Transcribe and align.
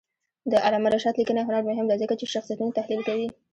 د 0.51 0.53
علامه 0.65 0.89
رشاد 0.93 1.15
لیکنی 1.17 1.41
هنر 1.47 1.63
مهم 1.69 1.85
دی 1.89 1.95
ځکه 2.03 2.13
چې 2.19 2.31
شخصیتونه 2.33 2.75
تحلیل 2.77 3.01
کوي. 3.07 3.27